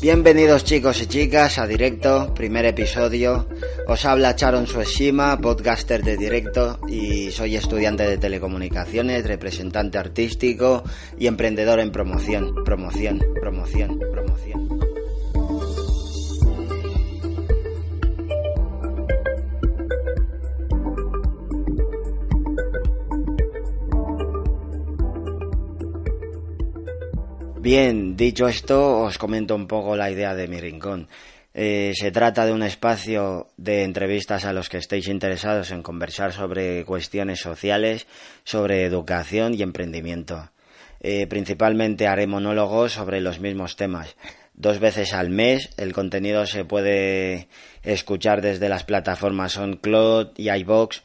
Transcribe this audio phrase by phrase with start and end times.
[0.00, 3.48] Bienvenidos chicos y chicas a Directo, primer episodio.
[3.88, 10.84] Os habla Charon Sueshima, podcaster de Directo y soy estudiante de telecomunicaciones, representante artístico
[11.18, 14.77] y emprendedor en promoción, promoción, promoción, promoción.
[27.60, 31.08] Bien, dicho esto, os comento un poco la idea de mi rincón.
[31.52, 36.32] Eh, se trata de un espacio de entrevistas a los que estéis interesados en conversar
[36.32, 38.06] sobre cuestiones sociales,
[38.44, 40.52] sobre educación y emprendimiento.
[41.00, 44.14] Eh, principalmente haré monólogos sobre los mismos temas.
[44.54, 47.48] Dos veces al mes el contenido se puede
[47.82, 51.02] escuchar desde las plataformas SoundCloud y iBox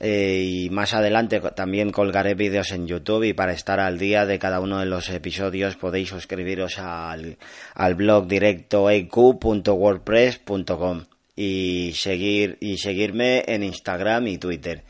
[0.00, 4.38] eh, y más adelante también colgaré vídeos en YouTube y para estar al día de
[4.38, 7.38] cada uno de los episodios podéis suscribiros al,
[7.74, 11.04] al blog directoeq.wordpress.com
[11.36, 14.82] y seguir y seguirme en Instagram y Twitter.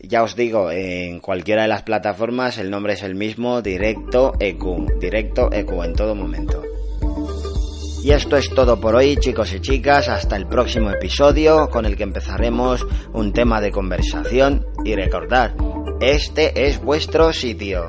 [0.00, 5.00] Ya os digo, en cualquiera de las plataformas el nombre es el mismo, Directo EQ,
[5.00, 6.67] Directo en todo momento.
[8.02, 10.08] Y esto es todo por hoy, chicos y chicas.
[10.08, 14.66] Hasta el próximo episodio con el que empezaremos un tema de conversación.
[14.84, 15.54] Y recordad,
[16.00, 17.86] este es vuestro sitio.